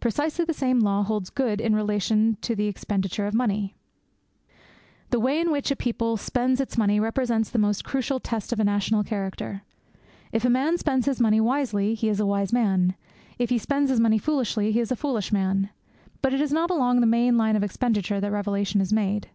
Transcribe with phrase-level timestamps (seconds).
[0.00, 3.74] Precisely the same law holds good in relation to the expenditure of money.
[5.08, 8.58] The way in which a people spends its money represents the most crucial test of
[8.58, 9.62] national character.
[10.30, 12.96] If a man spends his money wisely, he is a wise man;
[13.38, 15.70] if he spends his money foolishly, he is a foolish man.
[16.20, 19.30] But it is not along the main line of expenditure that the revelation is made.